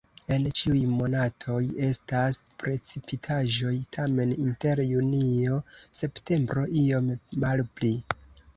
En 0.35 0.45
ĉiuj 0.59 0.79
monatoj 0.93 1.57
estas 1.87 2.39
precipitaĵoj, 2.63 3.75
tamen 3.99 4.33
inter 4.47 4.83
junio-septembro 4.87 6.67
iom 6.87 7.17
malpli. 7.47 7.95